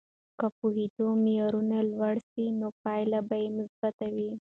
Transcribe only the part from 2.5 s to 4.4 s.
نو پایلې به مثبتې وي.